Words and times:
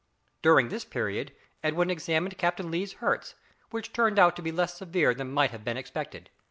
During 0.41 0.69
this 0.69 0.83
period 0.83 1.31
Edwin 1.63 1.91
examined 1.91 2.39
Captain 2.39 2.71
Lee's 2.71 2.93
hurts, 2.93 3.35
which 3.69 3.93
turned 3.93 4.17
out 4.17 4.35
to 4.35 4.41
be 4.41 4.51
less 4.51 4.73
severe 4.75 5.13
than 5.13 5.31
might 5.31 5.51
have 5.51 5.63
been 5.63 5.77
expected. 5.77 6.31